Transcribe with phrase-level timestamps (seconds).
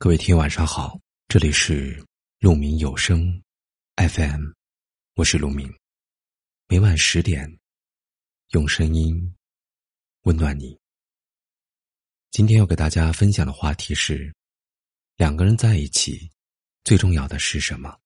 [0.00, 0.96] 各位听友晚上好，
[1.26, 2.00] 这里是
[2.38, 3.42] 鹿鸣有声
[3.96, 4.44] FM，
[5.16, 5.76] 我是鹿鸣，
[6.68, 7.58] 每晚十点
[8.50, 9.34] 用声音
[10.22, 10.78] 温暖你。
[12.30, 14.32] 今天要给大家分享的话题是：
[15.16, 16.30] 两个人在一起，
[16.84, 17.98] 最重要的是什么？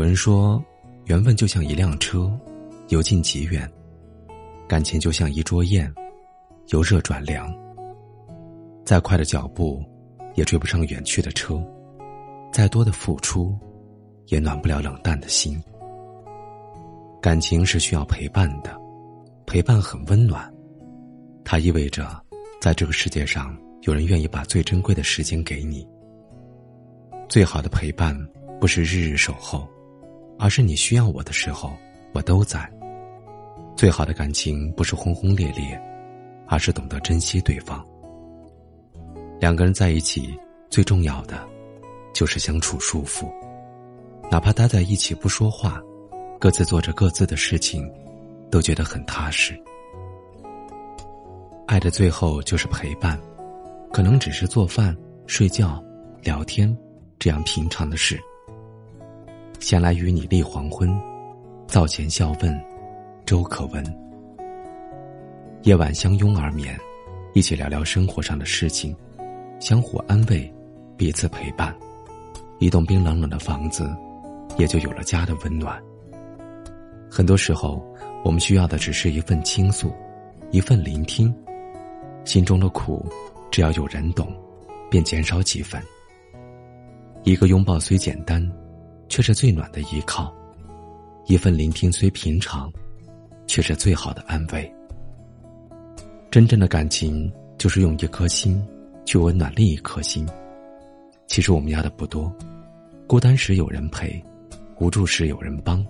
[0.00, 0.64] 有人说，
[1.04, 2.32] 缘分就像一辆车，
[2.88, 3.68] 由近及远；
[4.66, 5.92] 感情就像一桌宴，
[6.68, 7.54] 由热转凉。
[8.82, 9.84] 再快的脚步，
[10.36, 11.62] 也追不上远去的车；
[12.50, 13.54] 再多的付出，
[14.28, 15.62] 也暖不了冷淡的心。
[17.20, 18.74] 感情是需要陪伴的，
[19.44, 20.50] 陪伴很温暖，
[21.44, 22.08] 它意味着，
[22.58, 25.86] 在这个世界上，有人愿意把最珍贵的时间给你。
[27.28, 28.18] 最好的陪伴，
[28.58, 29.68] 不是日日守候。
[30.40, 31.76] 而是你需要我的时候，
[32.14, 32.68] 我都在。
[33.76, 35.78] 最好的感情不是轰轰烈烈，
[36.46, 37.86] 而是懂得珍惜对方。
[39.38, 40.34] 两个人在一起，
[40.70, 41.46] 最重要的
[42.14, 43.30] 就是相处舒服，
[44.30, 45.78] 哪怕待在一起不说话，
[46.38, 47.86] 各自做着各自的事情，
[48.50, 49.54] 都觉得很踏实。
[51.66, 53.20] 爱的最后就是陪伴，
[53.92, 55.82] 可能只是做饭、睡觉、
[56.22, 56.74] 聊天
[57.18, 58.18] 这样平常的事。
[59.60, 60.90] 闲来与你立黄昏，
[61.66, 62.64] 灶前笑问，
[63.26, 63.84] 粥可温。
[65.62, 66.76] 夜晚相拥而眠，
[67.34, 68.96] 一起聊聊生活上的事情，
[69.60, 70.50] 相互安慰，
[70.96, 71.76] 彼此陪伴。
[72.58, 73.94] 一栋冰冷冷的房子，
[74.56, 75.78] 也就有了家的温暖。
[77.10, 77.84] 很多时候，
[78.24, 79.92] 我们需要的只是一份倾诉，
[80.50, 81.32] 一份聆听。
[82.24, 83.04] 心中的苦，
[83.50, 84.34] 只要有人懂，
[84.90, 85.80] 便减少几分。
[87.24, 88.50] 一个拥抱虽简单。
[89.10, 90.32] 却是最暖的依靠，
[91.26, 92.72] 一份聆听虽平常，
[93.46, 94.72] 却是最好的安慰。
[96.30, 98.64] 真正的感情就是用一颗心
[99.04, 100.24] 去温暖另一颗心。
[101.26, 102.32] 其实我们要的不多，
[103.08, 104.22] 孤单时有人陪，
[104.78, 105.84] 无助时有人帮，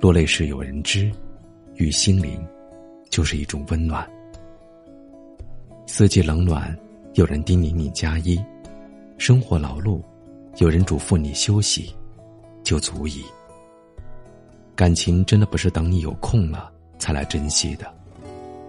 [0.00, 1.10] 落泪时有人知，
[1.74, 2.40] 与心灵
[3.10, 4.08] 就是一种温暖。
[5.86, 6.76] 四季冷暖，
[7.14, 8.38] 有人叮咛你加衣；
[9.18, 10.00] 生活劳碌，
[10.58, 11.92] 有人嘱咐你休息。
[12.64, 13.24] 就足以。
[14.74, 17.86] 感情真的不是等你有空了才来珍惜的，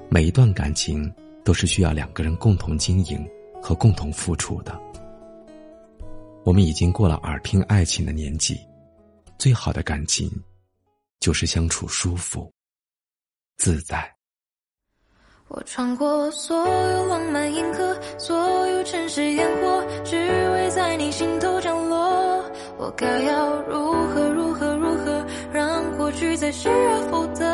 [0.09, 1.11] 每一段感情
[1.44, 3.28] 都是需要两个人共同经营
[3.59, 4.79] 和共同付出的。
[6.44, 8.59] 我们已经过了耳听爱情的年纪，
[9.39, 10.29] 最好的感情，
[11.19, 12.51] 就是相处舒服、
[13.57, 14.13] 自在。
[15.47, 20.16] 我穿过所有浪漫银河，所有城市烟火，只
[20.51, 22.34] 为在你心头降落。
[22.78, 27.46] 我该要如何如何如何让过去再失而复得？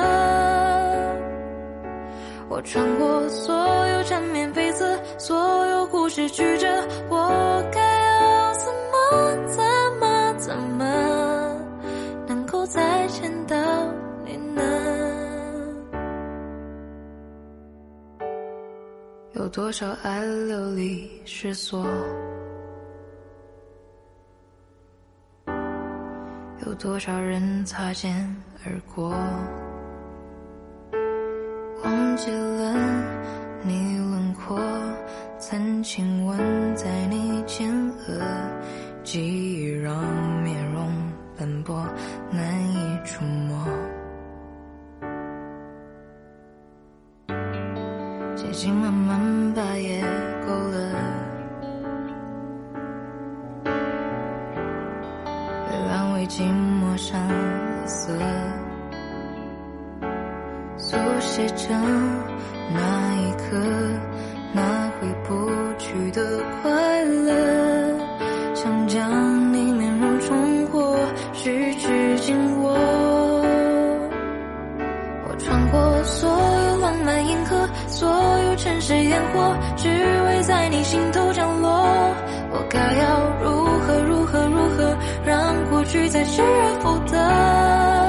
[2.50, 3.56] 我穿过所
[3.88, 6.68] 有缠绵悱恻，所有故事曲折，
[7.10, 8.98] 我该要怎么
[9.48, 9.64] 怎
[10.00, 10.84] 么怎么
[12.28, 13.56] 能够再见到
[14.26, 14.62] 你呢？
[19.34, 21.86] 有多少爱流离失所？
[26.66, 28.14] 有多少人擦肩
[28.64, 29.10] 而过，
[31.84, 32.76] 忘记了
[33.64, 34.60] 你轮廓，
[35.40, 36.38] 曾亲吻
[36.76, 38.22] 在你前额，
[39.04, 39.96] 记忆让
[40.44, 40.88] 面容
[41.36, 41.84] 斑驳，
[42.32, 43.68] 难以触摸。
[48.36, 50.04] 接近慢慢把夜
[56.32, 58.14] 寂寞上了色，
[60.78, 61.76] 速写着
[62.74, 62.80] 那
[63.18, 63.58] 一刻，
[64.54, 64.62] 那
[64.92, 67.34] 回不去的快乐，
[68.56, 70.98] 想将你面容重获，
[71.34, 72.78] 十指紧握。
[75.28, 81.70] 我穿过所有浪漫银河，所有城市烟火，只为在你心头降落。
[82.54, 84.61] 我该要如何如何如何？
[85.26, 88.01] 让过去再失而复得。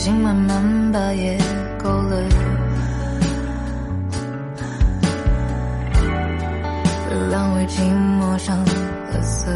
[0.00, 1.36] 心慢慢把夜
[1.78, 2.26] 勾勒，
[7.28, 7.82] 两位寂
[8.18, 9.54] 寞上了色，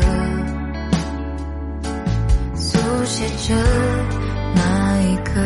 [2.55, 3.55] 速写着
[4.55, 5.41] 那一刻，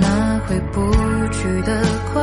[0.00, 0.90] 那回不
[1.30, 2.22] 去的快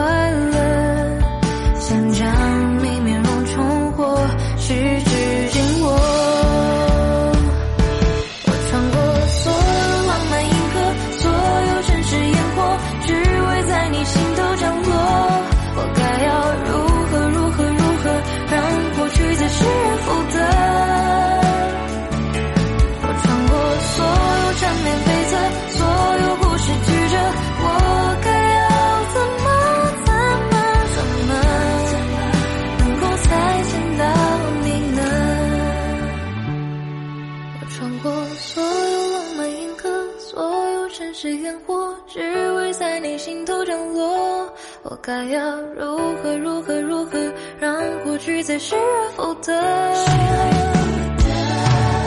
[42.95, 44.50] 在你心头降落。
[44.83, 47.19] 我该要如何如何如何，
[47.59, 47.75] 让
[48.06, 49.51] 过去再失而复得？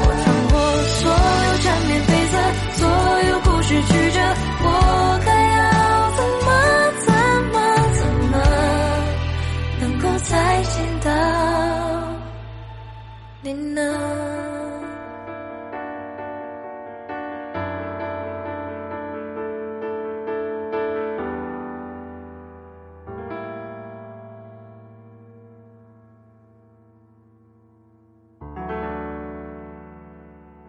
[0.01, 0.59] 我穿过
[0.97, 1.13] 所
[1.45, 2.35] 有缠绵悱恻，
[2.79, 2.89] 所
[3.29, 4.19] 有故事曲折，
[4.65, 4.67] 我
[5.27, 5.61] 该要
[6.17, 6.49] 怎么
[7.05, 7.13] 怎
[7.53, 7.55] 么
[7.93, 8.01] 怎
[8.33, 8.35] 么，
[9.83, 10.33] 能够再
[10.63, 10.75] 见
[11.05, 11.11] 到
[13.43, 14.18] 你呢？